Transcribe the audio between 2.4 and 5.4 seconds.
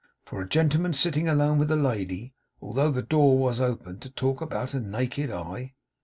although the door WAS open to talk about a naked